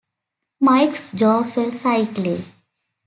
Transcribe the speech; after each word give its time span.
Mike's 0.59 1.11
jaw 1.11 1.43
fell 1.43 1.71
slightly. 1.71 2.43